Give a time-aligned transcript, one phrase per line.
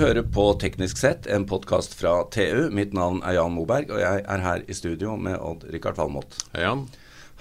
[0.00, 2.68] hører på Teknisk sett, en podkast fra TU.
[2.74, 6.36] Mitt navn er Jan Moberg, og jeg er her i studio med Odd-Rikard Valmot.
[6.54, 6.86] Hei, Jan.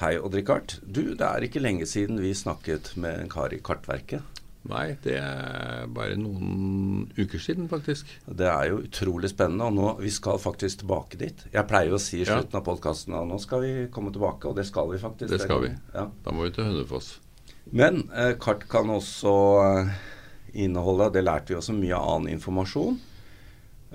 [0.02, 0.78] Hei, Odd-Rikard.
[0.84, 4.24] Du, det er ikke lenge siden vi snakket med en kar i Kartverket.
[4.66, 8.10] Nei, det er bare noen uker siden, faktisk.
[8.26, 11.44] Det er jo utrolig spennende, og nå, vi skal faktisk tilbake dit.
[11.54, 12.40] Jeg pleier jo å si i Ja.
[12.40, 15.30] slutten av podkasten at nå skal vi komme tilbake, og det skal vi faktisk.
[15.30, 15.72] Det skal vi.
[15.94, 16.08] Ja.
[16.26, 17.20] Da må vi til Hønefoss.
[17.72, 19.36] Men eh, kart kan også
[19.86, 19.96] eh,
[20.56, 22.98] inneholde, det lærte vi også, mye annen informasjon.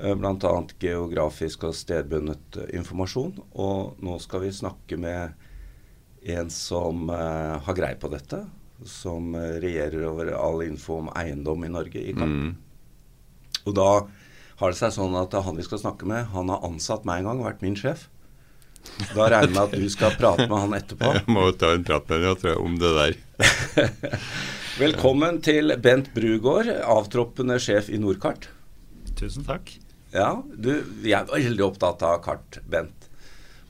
[0.00, 0.54] Eh, Bl.a.
[0.80, 3.34] geografisk og stedbundet eh, informasjon.
[3.60, 5.34] Og nå skal vi snakke med
[6.30, 8.44] en som eh, har greie på dette.
[8.88, 12.32] Som regjerer over all info om eiendom i Norge i kart.
[12.32, 12.54] Mm.
[13.68, 13.90] Og da
[14.60, 17.28] har det seg sånn at han vi skal snakke med, han har ansatt meg en
[17.28, 18.06] gang, og vært min sjef.
[19.12, 21.12] Da regner jeg med at du skal prate med han etterpå.
[21.18, 23.18] Jeg må jo ta en prat med ham om det der.
[24.78, 28.46] Velkommen til Bent Brugård, avtroppende sjef i Nordkart.
[29.18, 29.72] Tusen takk.
[30.14, 30.70] Ja, du,
[31.02, 33.08] vi er veldig opptatt av kart, Bent.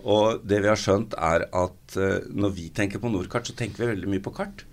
[0.05, 3.87] Og det vi har skjønt er at eh, når vi tenker på Nordkart, så tenker
[3.87, 4.67] vi veldig mye på kart.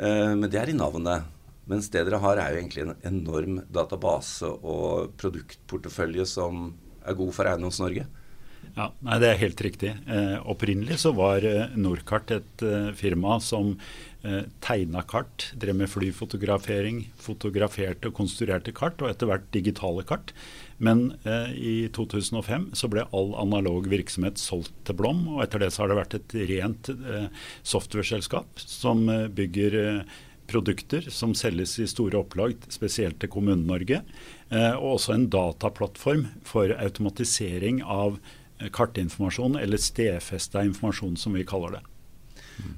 [0.00, 1.28] Eh, men det er i navnet.
[1.68, 6.70] Mens det dere har er jo egentlig en enorm database og produktportefølje som
[7.04, 8.08] er god for Eiendoms-Norge.
[8.76, 9.90] Ja, nei, Det er helt riktig.
[10.06, 13.74] Eh, opprinnelig så var eh, Nordkart et eh, firma som
[14.22, 20.32] eh, tegna kart, drev med flyfotografering, fotograferte og konstruerte kart, og etter hvert digitale kart.
[20.80, 25.72] Men eh, i 2005 så ble all analog virksomhet solgt til Blom, og etter det
[25.74, 27.28] så har det vært et rent eh,
[27.66, 29.76] softwareselskap som eh, bygger
[30.50, 34.00] produkter som selges i store opplag, spesielt til Kommune-Norge.
[34.50, 38.16] Og også en dataplattform for automatisering av
[38.72, 41.82] kartinformasjon, eller stedfesta informasjon, som vi kaller det.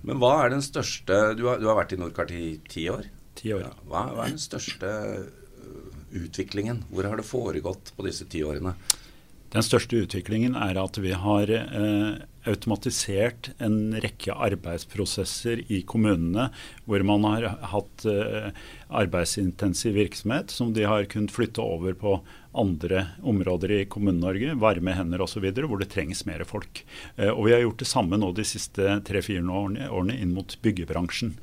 [0.06, 3.08] Men hva er den største Du har, du har vært i Nordkart i ti år.
[3.38, 3.64] Ti år.
[3.64, 5.88] Ja, hva, hva er den største øh,
[6.22, 6.84] utviklingen?
[6.92, 8.76] Hvor har det foregått på disse ti årene?
[9.52, 16.48] Den største utviklingen er at vi har eh, automatisert en rekke arbeidsprosesser i kommunene
[16.86, 18.50] hvor man har hatt eh,
[18.90, 22.18] arbeidsintensiv virksomhet som de har kunnet flytte over på
[22.52, 26.84] andre områder i Kommune-Norge, varme hender osv., hvor det trengs mer folk.
[27.16, 30.58] Eh, og Vi har gjort det samme nå de siste tre-fire årene, årene inn mot
[30.64, 31.36] byggebransjen.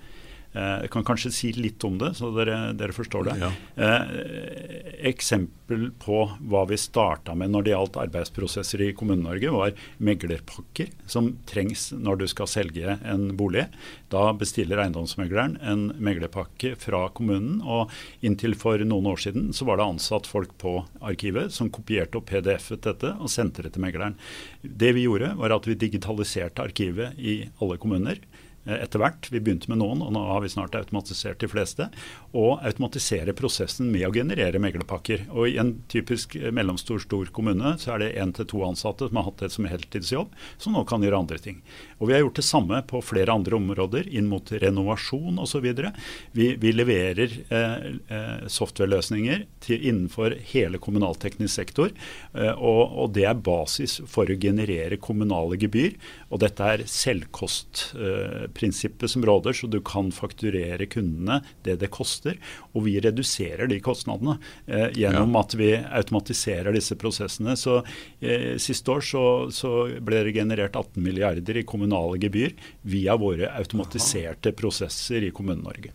[0.54, 3.36] Eh, Jeg kan kanskje si litt om det, så dere, dere forstår det.
[3.42, 3.52] Ja.
[3.78, 10.90] Eh, eksempel på hva vi starta med når det gjaldt arbeidsprosesser i Kommune-Norge, var meglerpakker
[11.10, 13.68] som trengs når du skal selge en bolig.
[14.10, 17.94] Da bestiller eiendomsmegleren en meglerpakke fra kommunen, og
[18.26, 22.30] inntil for noen år siden så var det ansatt folk på arkivet som kopierte opp
[22.32, 24.18] PDF-et dette og sendte det til megleren.
[24.64, 28.18] Det vi gjorde, var at vi digitaliserte arkivet i alle kommuner
[28.78, 29.30] etter hvert.
[29.34, 31.90] Vi begynte med noen, og nå har vi snart automatisert de fleste.
[32.32, 35.26] Og automatisere prosessen med å generere meglerpakker.
[35.34, 39.10] Og I en typisk eh, mellomstor stor kommune så er det én til to ansatte
[39.10, 41.62] som har hatt det som heltidsjobb, som nå kan gjøre andre ting.
[42.00, 45.68] Og Vi har gjort det samme på flere andre områder, inn mot renovasjon osv.
[46.32, 51.92] Vi, vi leverer eh, eh, softwareløsninger innenfor hele kommunalteknisk sektor.
[52.34, 55.98] Eh, og, og det er basis for å generere kommunale gebyr.
[56.30, 56.86] Og dette er
[58.60, 62.38] selvkostprinsippet som råder, så du kan fakturere kundene det det koster.
[62.74, 67.56] Og vi reduserer de kostnadene eh, gjennom at vi automatiserer disse prosessene.
[67.56, 67.84] Så
[68.20, 73.50] eh, Siste år så, så ble det generert 18 milliarder i kommunale gebyr via våre
[73.56, 75.92] automatiserte prosesser i Kommune-Norge.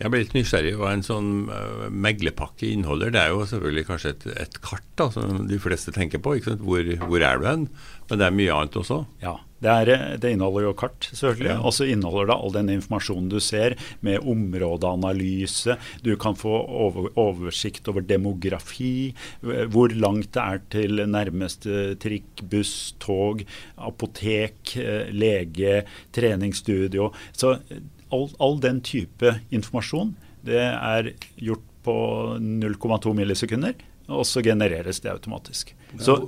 [0.00, 3.12] Jeg ble litt nysgjerrig hva en sånn uh, meglerpakke inneholder.
[3.12, 6.38] Det er jo selvfølgelig kanskje et, et kart da, som de fleste tenker på.
[6.64, 7.66] Hvor, hvor er du hen?
[8.08, 9.02] Men det er mye annet også.
[9.22, 11.50] Ja, det, er, eh, det inneholder jo kart, selvfølgelig.
[11.52, 11.58] Ja.
[11.68, 15.76] Og så inneholder det all den informasjonen du ser, med områdeanalyse.
[16.02, 16.56] Du kan få
[16.88, 19.12] over, oversikt over demografi,
[19.44, 23.44] eh, hvor langt det er til nærmeste trikk, buss, tog,
[23.76, 25.84] apotek, eh, lege,
[26.16, 27.12] treningsstudio.
[27.30, 30.14] Så eh, all, all den type informasjon,
[30.46, 31.96] det er gjort på
[32.40, 33.76] 0,2 millisekunder,
[34.10, 35.74] og så genereres det automatisk.
[35.98, 36.20] Så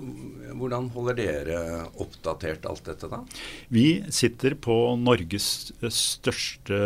[0.62, 1.58] Hvordan holder dere
[2.02, 3.20] oppdatert alt dette, da?
[3.72, 6.78] Vi sitter på Norges største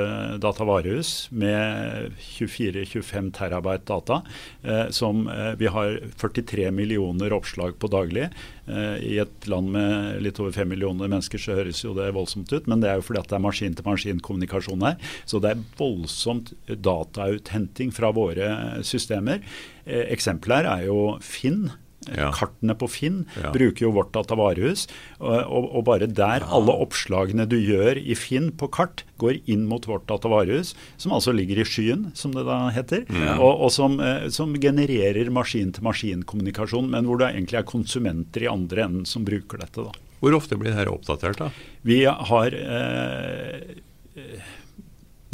[0.42, 4.20] datavarehus med 24-25 terabyte data.
[4.62, 8.28] Eh, som eh, Vi har 43 millioner oppslag på daglig.
[8.66, 12.52] Eh, I et land med litt over 5 millioner mennesker så høres jo det voldsomt
[12.52, 15.00] ut, men det er jo fordi at det er maskin-til-maskin-kommunikasjon her.
[15.28, 18.52] Så det er voldsomt datauthenting fra våre
[18.86, 19.42] systemer.
[19.84, 21.66] Eh, Eksempelet er jo Finn.
[22.14, 22.30] Ja.
[22.34, 23.50] Kartene på Finn ja.
[23.54, 24.86] bruker jo vårt datavarehus.
[25.18, 29.86] Og, og, bare der alle oppslagene du gjør i Finn på kart, går inn mot
[29.88, 33.06] vårt datavarehus, som altså ligger i skyen, som det da heter,
[33.36, 38.86] og, og som, eh, som, genererer maskin-til-maskin-kommunikasjon, men hvor det egentlig er konsumenter i andre
[38.86, 39.86] enden som bruker dette.
[39.86, 40.06] da.
[40.20, 41.40] Hvor ofte blir dette oppdatert?
[41.40, 41.50] da?
[41.86, 43.76] Vi har eh,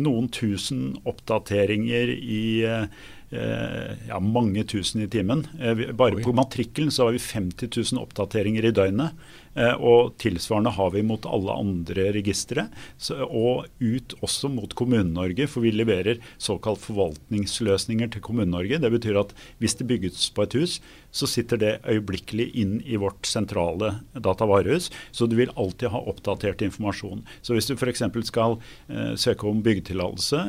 [0.03, 2.87] noen tusen oppdateringer i eh,
[3.33, 5.47] ja, mange tusen i timen.
[5.61, 9.17] Eh, bare på matrikkelen så har vi 50 000 oppdateringer i døgnet.
[9.55, 12.67] Eh, og tilsvarende har vi mot alle andre registre.
[13.29, 18.81] Og ut også mot Kommune-Norge, for vi leverer såkalt forvaltningsløsninger til Kommune-Norge.
[18.83, 20.79] Det betyr at hvis det bygges på et hus,
[21.13, 24.91] så sitter det øyeblikkelig inn i vårt sentrale datavarehus.
[25.13, 27.23] Så du vil alltid ha oppdatert informasjon.
[27.45, 28.03] Så hvis du f.eks.
[28.29, 28.53] skal
[28.89, 30.41] eh, søke om byggetillatelse,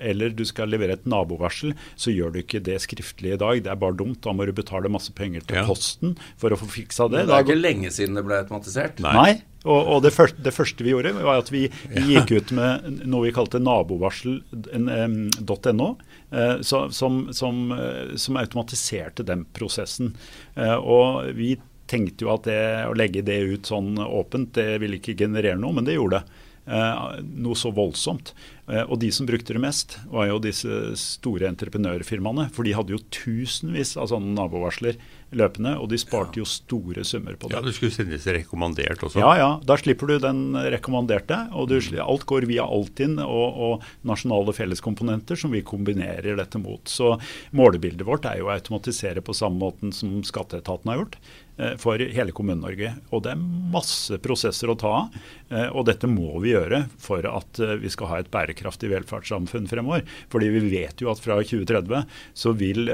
[0.00, 1.70] eller du skal levere et nabovarsel,
[2.00, 3.54] så gjør du ikke det skriftlig i dag.
[3.64, 4.22] Det er bare dumt.
[4.24, 5.64] Da må du betale masse penger til ja.
[5.68, 6.10] Posten
[6.40, 7.20] for å få fiksa det.
[7.24, 8.96] Men det er ikke lenge siden det ble automatisert?
[9.04, 9.16] Nei.
[9.16, 9.34] Nei.
[9.66, 12.86] Og, og det, første, det, første, vi gjorde, var at vi, vi gikk ut med
[13.02, 15.88] noe vi kalte nabovarsel.no.
[16.30, 20.16] Eh, som, som, eh, som, automatiserte den prosessen.
[20.54, 21.54] Eh, og vi
[21.86, 25.76] tenkte jo at det, å legge det ut sånn åpent, det ville ikke generere noe,
[25.76, 26.42] men det gjorde det.
[26.66, 28.32] Noe så voldsomt.
[28.66, 32.48] og de som brukte det mest, var jo disse store entreprenørfirmaene.
[32.50, 34.98] For de hadde jo tusenvis av sånne nabovarsler
[35.34, 37.56] løpende, og de sparte jo store summer på det.
[37.56, 39.20] Ja, Du skulle sendes rekommandert også?
[39.22, 39.48] Ja, ja.
[39.66, 41.48] Da slipper du den rekommanderte.
[41.52, 41.98] og du, mm.
[42.02, 46.82] Alt går via Altinn og, og, nasjonale felleskomponenter som vi kombinerer dette mot.
[46.88, 47.16] Så
[47.56, 51.18] målebildet vårt er jo å automatisere på samme måten som skatteetaten har gjort.
[51.58, 52.90] Eh, for hele Kommune-Norge.
[53.16, 55.14] Og det er masse prosesser å ta av.
[55.48, 59.68] Eh, og dette må vi gjøre for at eh, vi skal ha et bærekraftig velferdssamfunn
[59.70, 60.04] fremover.
[60.32, 62.04] Fordi vi vet jo at fra 2030
[62.36, 62.90] så vil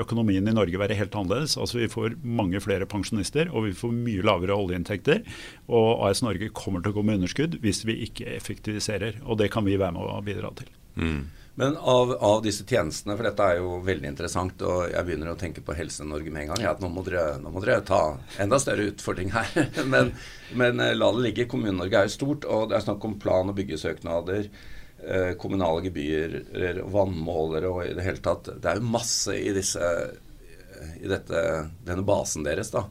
[0.00, 1.56] økonomien i Norge være helt annerledes.
[1.60, 5.22] Altså Vi får mange flere pensjonister, og vi får mye lavere oljeinntekter.
[5.72, 9.22] Og AS Norge kommer til å gå med underskudd hvis vi ikke effektiviserer.
[9.24, 10.68] Og det kan vi være med å bidra til.
[11.00, 11.24] Mm.
[11.54, 15.38] Men av, av, disse tjenestene, for dette er jo veldig interessant, og jeg begynner å
[15.38, 18.00] tenke på Helse-Norge med en gang, ja, nå må, dere, nå må dere ta
[18.42, 19.52] enda større utfordring her.
[19.92, 20.10] men,
[20.58, 21.46] men, eh, la det ligge.
[21.50, 24.50] Kommune-Norge er jo stort, og det er snakk om plan- og byggesøknader.
[25.04, 28.50] Eh, kommunale gebyrer, vannmålere og i det hele tatt.
[28.58, 29.94] Det er jo masse i, disse,
[30.98, 31.46] i dette,
[31.86, 32.88] denne basen deres, da.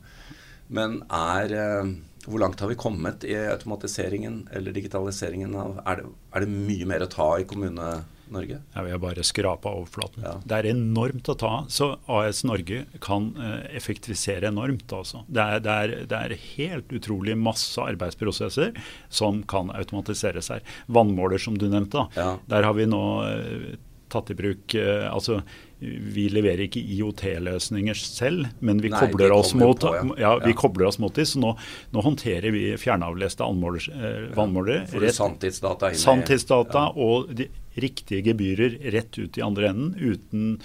[0.71, 1.93] Men er eh,
[2.23, 6.87] hvor langt har vi kommet i automatiseringen eller digitaliseringen av Er det, er det mye
[6.87, 7.89] mer å ta i kommune
[8.33, 8.59] Norge?
[8.73, 10.25] Ja, Vi har bare skrapa overflaten.
[10.25, 10.33] Ja.
[10.43, 11.53] Det er enormt å ta.
[11.71, 14.89] Så AS Norge kan eh, effektivisere enormt.
[14.93, 15.23] Altså.
[15.27, 18.73] Det, er, det, er, det, er, helt utrolig masse arbeidsprosesser
[19.13, 20.63] som kan automatiseres her.
[20.85, 22.07] Vannmåler, som du nevnte.
[22.17, 22.35] Ja.
[22.51, 23.73] Der har vi nå eh,
[24.13, 25.41] tatt i bruk eh, altså
[25.83, 30.03] vi leverer ikke IOT-løsninger selv, men vi, Nei, kobler, oss mot, på, ja.
[30.21, 30.57] Ja, vi ja.
[30.57, 31.27] kobler oss mot dem.
[31.27, 31.49] Så nå,
[31.91, 34.29] nå, håndterer vi fjernavleste vannmålere.
[34.37, 35.11] vannmålere.
[35.11, 37.49] Sanntidsdata, sanntidsdata og de
[37.83, 40.55] riktige gebyrer rett ut i andre enden uten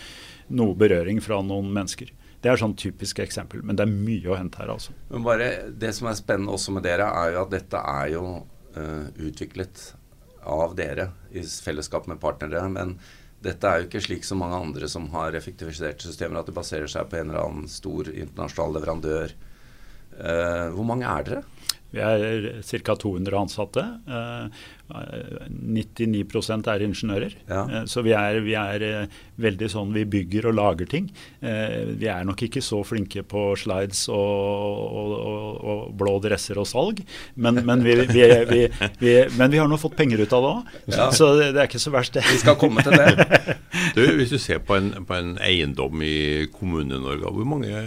[0.54, 2.12] noe berøring fra noen mennesker.
[2.38, 4.70] Det er sånn typisk eksempel, men det er mye å hente her.
[4.76, 4.94] altså.
[5.10, 8.24] Men bare Det som er spennende også med dere, er jo at dette er jo
[8.78, 9.88] uh, utviklet
[10.48, 12.62] av dere i fellesskap med partnere.
[12.70, 12.98] Men
[13.44, 16.90] dette er jo ikke slik som mange andre som har effektiviserte systemer, at det baserer
[16.90, 19.34] seg på en eller annen stor internasjonal leverandør.
[20.18, 21.42] Uh, hvor mange er dere?
[21.90, 22.94] Vi er ca.
[23.00, 23.82] 200 ansatte.
[24.88, 27.36] 99 eh, er ingeniører.
[27.48, 27.62] Ja.
[27.64, 31.08] Eh, så vi er, vi er, eh, veldig sånn vi bygger og lager ting.
[31.40, 36.66] Vi er nok ikke så flinke på slides og, og, og, og blå dresser og
[36.68, 37.04] salg,
[37.38, 38.24] men, men vi, vi,
[39.38, 40.74] men, vi, har nå fått penger ut av det òg.
[40.90, 41.08] Ja.
[41.14, 42.26] Så det, det, er ikke så verst, det.
[42.26, 43.56] Vi skal komme til det.
[43.94, 47.86] Du, hvis du ser på en, på en eiendom i Kommune-Norge, hvor mange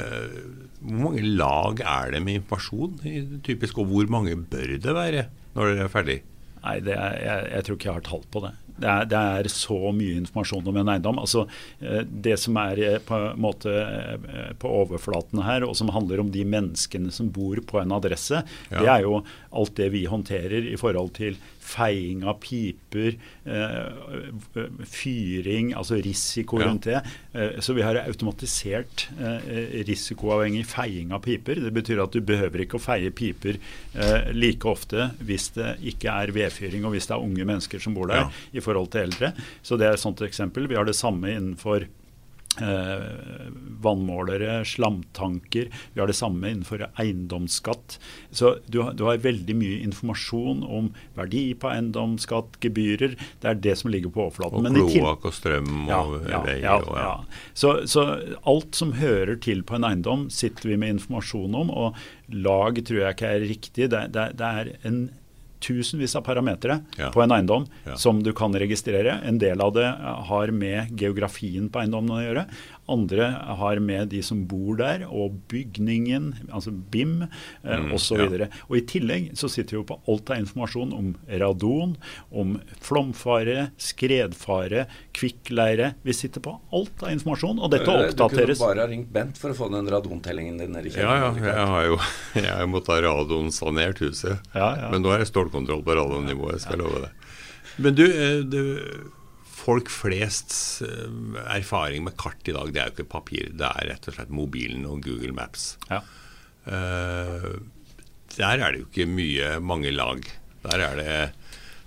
[0.82, 2.98] hvor mange lag er det med informasjon,
[3.46, 6.18] typisk, og hvor mange bør det være når dere er ferdig?
[6.62, 8.52] Nei, er, jeg, jeg, tror ikke jeg har tall på det.
[8.82, 11.20] Det er, det er, så mye informasjon om en eiendom.
[11.22, 11.44] Altså,
[11.82, 16.32] eh, det som er på på, måte, eh, på overflaten her, og som handler om
[16.34, 18.78] de menneskene som bor på en adresse, ja.
[18.78, 19.20] det er jo
[19.58, 23.16] alt det vi håndterer i forhold til feiing av piper,
[23.46, 27.02] eh, fyring, altså risiko rundt det.
[27.34, 31.62] Eh, så vi har automatisert eh, risikoavhengig feiing av piper.
[31.64, 33.60] Det betyr at du behøver ikke å feie piper
[34.32, 38.10] like ofte hvis det ikke er vedfyring og hvis det er unge mennesker som bor
[38.12, 38.46] der, ja.
[38.58, 39.34] i forhold til eldre.
[39.62, 40.70] Så det er et sånt eksempel.
[40.72, 41.88] Vi har det samme innenfor
[43.82, 45.70] vannmålere, slamtanker.
[45.94, 47.98] Vi har det samme innenfor eiendomsskatt.
[48.32, 53.16] Så du, du, har veldig mye informasjon om verdi på eiendomsskatt, gebyrer.
[53.42, 54.68] Det er det som ligger på overflaten.
[54.68, 56.58] Og kloakk og strøm og ja, vei.
[56.62, 57.16] Ja, ja, ja.
[57.54, 58.06] Så, så,
[58.44, 61.72] alt som hører til på en eiendom, sitter vi med informasjon om.
[61.72, 63.90] Og lag tror jeg ikke er riktig.
[63.96, 65.04] Det, det, det er en
[65.62, 67.12] tusenvis av parametere ja.
[67.14, 67.98] på en eiendom ja.
[68.00, 69.20] som du kan registrere.
[69.28, 69.88] En del av det
[70.32, 72.46] har med geografien på eiendommen å gjøre.
[72.90, 73.28] Andre
[73.60, 78.24] har med de som bor der, og bygningen, altså BIM eh, mm, osv.
[78.26, 78.48] Og, ja.
[78.68, 81.12] og I tillegg så sitter vi jo på alt av informasjon om
[81.42, 81.96] radon,
[82.32, 85.94] om flomfare, skredfare, kvikkleire.
[86.08, 88.58] Vi sitter på alt av informasjon, og dette eh, oppdateres.
[88.58, 91.40] Du kunne bare ha ringt Bent for å få den radontellingen din nede i kjelleren.
[91.42, 92.02] Ja, ja, jeg har jo
[92.42, 94.52] jeg måtte ha radonsanert huset.
[94.56, 94.92] Ja, ja.
[94.94, 97.12] Men nå har jeg stålkontroll på radonnivået, jeg skal love det.
[97.82, 98.62] Men du, eh, du
[99.62, 103.52] folk flests eh, erfaring med kart i dag, det er jo ikke papir.
[103.58, 105.76] Det er rett og slett mobilen og Google Maps.
[105.92, 106.02] Ja.
[106.62, 107.58] Uh,
[108.36, 110.26] der er det jo ikke mye, mange lag.
[110.66, 111.16] Der er det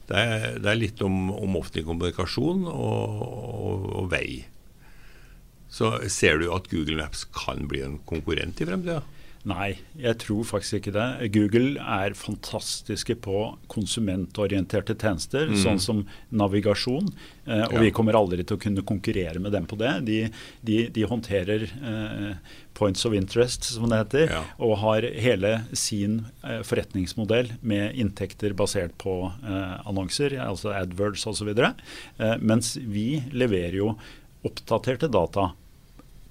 [0.05, 4.45] det er, det er litt om, om, offentlig kommunikasjon og, og, og, vei.
[5.73, 9.01] Så ser du at Google Maps kan bli en konkurrent i fremtida?
[9.45, 11.29] Nei, jeg tror faktisk ikke det.
[11.35, 15.59] Google er fantastiske på konsumentorienterte tjenester, mm.
[15.61, 16.01] sånn som
[16.33, 17.11] navigasjon.
[17.45, 17.83] Eh, og ja.
[17.83, 19.93] vi kommer aldri til å kunne konkurrere med dem på det.
[20.09, 20.19] De,
[20.65, 24.41] de, de håndterer eh, points of interest, som det heter, ja.
[24.65, 31.53] og har hele sin eh, forretningsmodell med inntekter basert på eh, annonser, altså AdWords osv.
[31.53, 33.93] Eh, mens vi leverer jo
[34.45, 35.51] oppdaterte data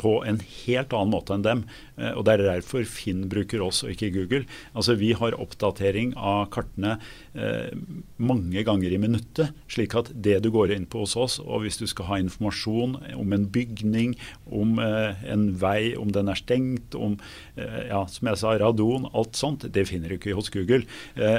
[0.03, 1.65] på en helt annen måte enn dem.
[1.97, 4.43] Eh, og Det er derfor Finn bruker oss og ikke Google.
[4.73, 6.97] Altså Vi har oppdatering av kartene
[7.33, 7.71] eh,
[8.17, 9.53] mange ganger i minuttet.
[9.71, 12.97] Slik at det du går inn på hos oss, og hvis du skal ha informasjon
[13.19, 14.15] om en bygning,
[14.49, 17.17] om eh, en vei, om den er stengt, om
[17.55, 20.83] ja, som jeg sa, radon, alt sånt, det finner du ikke hos Google.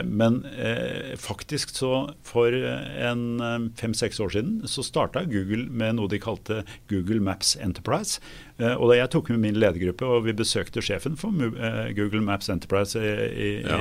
[0.07, 0.41] Men
[1.21, 1.93] faktisk så
[2.27, 8.23] for en fem-seks år siden så starta Google med noe de kalte Google Maps Enterprise.
[8.59, 12.51] Og da Jeg tok med min ledergruppe og vi besøkte sjefen for eh, Google Maps
[12.53, 13.81] Enterprise i, ja.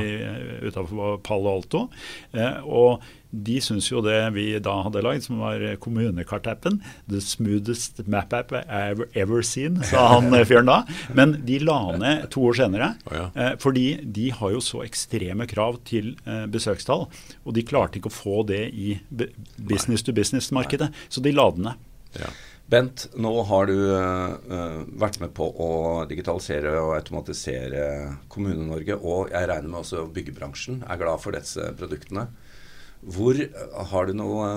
[0.65, 1.83] utenfor Palo Alto.
[2.33, 3.03] Eh, og
[3.33, 8.53] de syns jo det vi da hadde lagd, som var kommunekartappen, the smoothest map app
[8.53, 10.79] I've ever seen, sa han eh, fyren da.
[11.17, 12.93] Men de la ned to år senere.
[13.61, 16.13] Fordi de har jo så ekstreme krav til
[16.53, 17.07] besøkstall.
[17.45, 18.97] Og de klarte ikke å få det i
[19.57, 21.89] business to business-markedet, så de la den ned.
[22.17, 22.29] Ja.
[22.73, 25.69] Bent, nå har du uh, vært med på å
[26.09, 27.83] digitalisere og automatisere
[28.33, 32.25] Kommune-Norge, og jeg regner med også byggebransjen er glad for disse produktene.
[33.03, 33.37] Hvor
[33.91, 34.49] Har du noe,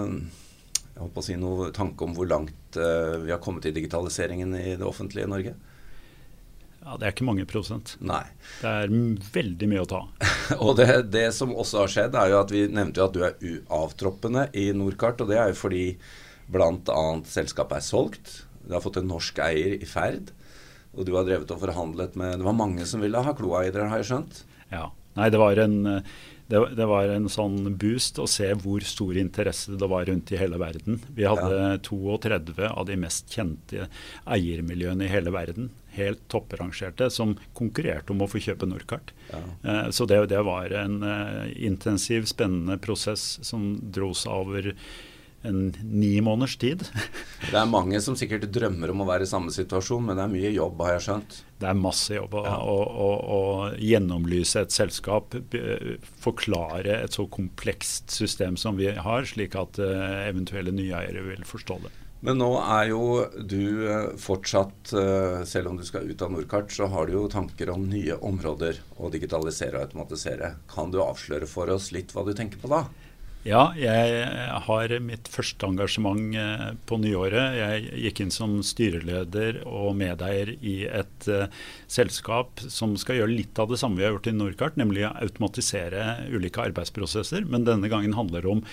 [0.95, 4.57] jeg håper å si noe tanke om hvor langt uh, vi har kommet i digitaliseringen
[4.63, 5.57] i det offentlige Norge?
[6.87, 7.99] Ja, Det er ikke mange prosent.
[8.01, 8.23] Nei.
[8.63, 8.93] Det er
[9.35, 10.05] veldig mye å ta.
[10.65, 13.25] og det, det, som også har skjedd, er jo at vi nevnte jo at du
[13.27, 15.21] er uavtroppende i Nordkart.
[15.21, 15.89] Og det er jo fordi
[16.53, 17.07] Bl.a.
[17.27, 18.33] selskapet er solgt.
[18.67, 20.33] Det har fått en norsk eier i ferd.
[20.97, 23.75] Og du har drevet og forhandlet med Det var mange som ville ha kloa i
[23.75, 24.41] dere, har jeg skjønt?
[24.73, 24.89] Ja.
[25.17, 25.77] Nei, det var en
[26.47, 30.39] det, det, var en sånn boost å se hvor stor interesse det var rundt i
[30.39, 31.01] hele verden.
[31.17, 31.79] Vi hadde ja.
[31.83, 33.89] 32 av de mest kjente
[34.31, 39.11] eiermiljøene i hele verden, helt topprangerte, som konkurrerte om å få kjøpe Norcart.
[39.33, 39.43] Ja.
[39.43, 44.71] Eh, så det, det, var en uh, intensiv, spennende prosess som dro seg over
[45.47, 46.85] en ni måneders tid.
[47.51, 50.33] det er mange som sikkert drømmer om å være i samme situasjon, men det er
[50.35, 51.39] mye jobb, har jeg skjønt?
[51.57, 52.57] Det er masse jobb å, ja.
[52.61, 53.43] å, å, å
[53.81, 55.37] gjennomlyse et selskap,
[56.21, 61.47] forklare et så komplekst system som vi har, slik at uh, eventuelle nye eiere vil
[61.49, 61.95] forstå det.
[62.27, 63.03] Men nå er jo
[63.39, 67.27] du uh, fortsatt, uh, selv om du skal ut av Nordkart, så har du jo
[67.31, 70.55] tanker om nye områder å digitalisere og automatisere.
[70.73, 72.87] Kan du avsløre for oss litt hva du tenker på da?
[73.47, 74.25] Ja, jeg
[74.67, 77.55] har mitt første engasjement eh, på nyåret.
[77.55, 81.47] Jeg gikk inn som styreleder og medeier i et uh,
[81.87, 85.13] selskap som skal gjøre litt av det samme vi har gjort i Norcart, nemlig å
[85.23, 87.47] automatisere ulike arbeidsprosesser.
[87.47, 88.65] Men denne gangen handler det om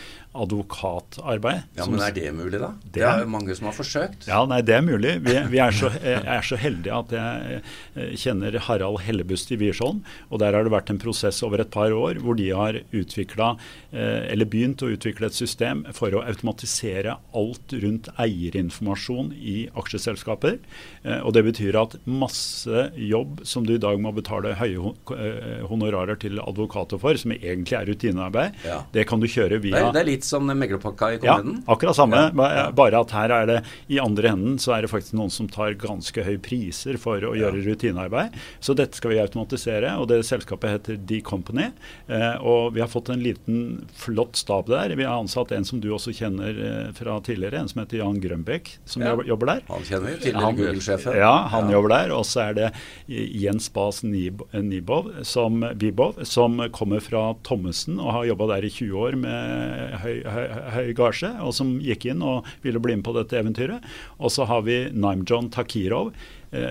[0.42, 1.70] advokatarbeid.
[1.78, 2.72] Ja, Men er det mulig, da?
[2.82, 4.26] Det, det er jo mange som har forsøkt.
[4.32, 5.20] Ja, nei, det er mulig.
[5.28, 10.02] Vi, vi er, så, er, så, heldige at jeg eh, kjenner Harald Hellebust i Wiersholm.
[10.34, 13.54] Og der har det vært en prosess over et par år hvor de har utvikla,
[13.94, 20.60] eller begynt begynt å utvikle et system for å automatisere alt rundt eierinformasjon i aksjeselskaper.
[21.04, 25.64] Eh, og Det betyr at masse jobb som du i dag må betale høye eh,
[25.68, 28.84] honorarer til advokater for, som egentlig er rutinearbeid, ja.
[28.94, 31.60] det kan du kjøre via Det er, litt som meglerpakka i kommunen?
[31.64, 32.24] Ja, akkurat samme.
[32.30, 32.68] Ja.
[32.76, 33.60] Bare at her er det
[33.92, 37.34] i andre enden så er det faktisk noen som tar ganske høye priser for å
[37.38, 38.38] gjøre rutinearbeid.
[38.64, 39.96] Så dette skal vi automatisere.
[40.00, 41.72] og Det selskapet heter D-Company.
[42.08, 44.96] Eh, og vi har fått en liten, flott stab der.
[44.96, 48.20] Vi har ansatt en som du også kjenner eh, fra tidligere, en som heter Jan
[48.22, 49.16] Grønbekk, som ja.
[49.26, 49.64] jobber der.
[49.68, 51.18] Han kjenner vi, tidligere Google-sjefen.
[51.18, 51.78] Ja, han ja.
[51.78, 52.14] jobber der.
[52.14, 52.70] Og så er det
[53.08, 59.08] Jens Bas Nibov, som, Bibov, som kommer fra Thommessen og har jobba der i 20
[59.08, 60.46] år med høy, høy,
[60.78, 63.84] høy gasje, og som gikk inn og ville bli med på dette eventyret.
[64.20, 66.14] Og så har vi Naimjon Takirov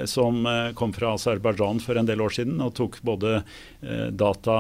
[0.07, 4.57] som eh, kom fra Aserbajdsjan for en del år siden og tok både eh, data,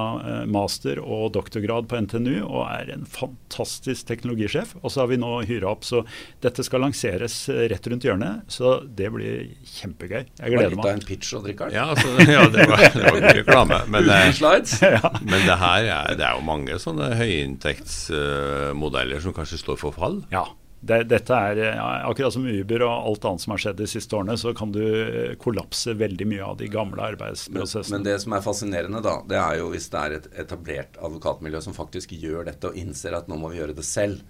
[0.50, 4.74] master og doktorgrad på NTNU og er en fantastisk teknologisjef.
[4.82, 6.02] Og så har vi nå hyra opp, så
[6.44, 8.34] dette skal lanseres rett rundt hjørnet.
[8.52, 9.46] Så det blir
[9.78, 10.22] kjempegøy.
[10.26, 10.82] Jeg gleder meg.
[10.82, 13.78] Litt av en pitch, og drikke Ja, altså, ja, det var, det var reklame.
[13.92, 14.02] Men,
[15.30, 20.16] men det her er, det er jo mange sånne høyinntektsmodeller som kanskje står for fall.
[20.32, 20.46] Ja,
[20.82, 24.34] det, dette er Akkurat som Uber og alt annet som har skjedd de siste årene,
[24.38, 28.00] så kan du eh, kollapse veldig mye av de gamle arbeidsprosessene.
[28.00, 30.98] Men, men, det som er fascinerende, da, det er jo hvis det er et etablert
[30.98, 34.24] advokatmiljø som faktisk gjør dette og innser at nå må vi gjøre det selv,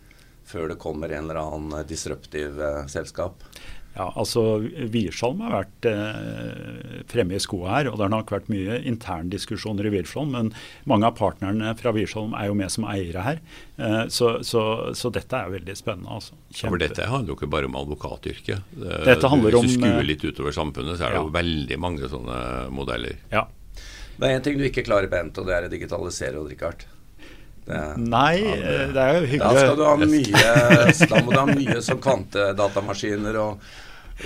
[0.44, 3.47] før det kommer en eller annen disruptiv eh, selskap.
[3.92, 8.49] Ja, altså Wiersholm har vært eh, fremme i skoa her, og det har nok vært
[8.52, 10.32] mye interndiskusjoner i Wiersholm.
[10.32, 10.49] Men
[10.88, 13.42] mange av partnerne fra Wiersholm er jo med som eiere her.
[13.76, 14.62] Eh, så, så,
[14.96, 16.16] så, dette er veldig spennende.
[16.16, 16.38] Altså.
[16.56, 18.72] Ja, for dette handler jo ikke bare om advokatyrket.
[18.72, 21.26] Det, dette handler om, Hvis du skuer litt utover samfunnet, så er det ja.
[21.26, 22.38] jo veldig mange sånne
[22.72, 23.20] modeller.
[23.34, 23.44] Ja.
[24.16, 26.88] Det er én ting du ikke klarer, Bent, og det er å digitalisere, Odd Rikard.
[27.64, 29.42] Det, Nei, ja, det, er jo hyggelig.
[29.45, 33.69] Da skal du ha mye, da må du ha mye som kvantedatamaskiner og,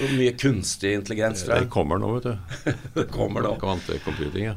[0.00, 1.44] og mye kunstig intelligens.
[1.48, 2.56] Det kommer nå, vet du.
[2.96, 3.56] det kommer nå.
[3.60, 4.56] Kvantecomputing, ja.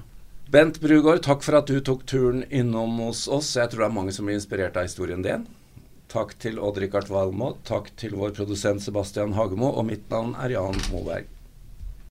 [0.50, 3.52] Bent Brugård, takk for at du tok turen innom hos oss.
[3.60, 5.44] Jeg tror det er mange som blir inspirert av historien din.
[6.10, 7.52] Takk til Odd-Rikard Valmå.
[7.68, 9.70] Takk til vår produsent Sebastian Hagemo.
[9.76, 11.30] Og mitt navn er Jan Moberg.